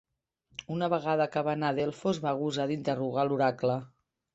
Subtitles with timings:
[0.75, 3.83] Una vegada que va anar a Delfos va gosar d'interrogar l'oracle